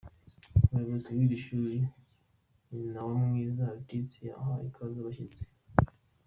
Umuyobozi 0.65 1.07
w'iri 1.15 1.37
shuri 1.45 1.77
Nyinawamwiza 2.71 3.63
Laetitia 3.73 4.31
aha 4.39 4.53
ikaze 4.67 4.95
abashyitsi. 4.99 5.43